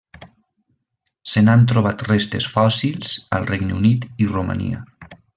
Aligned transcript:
Se 1.33 1.43
n'han 1.43 1.65
trobat 1.73 2.01
restes 2.07 2.47
fòssils 2.55 3.13
al 3.41 3.45
Regne 3.53 3.77
Unit 3.81 4.09
i 4.25 4.31
Romania. 4.35 4.81